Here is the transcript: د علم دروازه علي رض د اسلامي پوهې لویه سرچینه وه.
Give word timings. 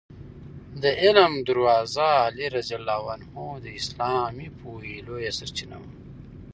د 0.81 0.83
علم 1.01 1.31
دروازه 1.47 2.07
علي 2.27 2.47
رض 2.55 2.69
د 3.63 3.65
اسلامي 3.79 4.47
پوهې 4.59 4.95
لویه 5.07 5.31
سرچینه 5.39 5.77
وه. 5.81 5.89